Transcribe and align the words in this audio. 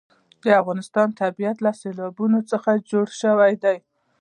د 0.43 0.45
افغانستان 0.61 1.07
طبیعت 1.21 1.57
له 1.65 1.71
سیلابونه 1.81 2.37
څخه 2.51 2.71
جوړ 2.89 3.05
شوی 3.21 3.53
دی. 3.63 3.77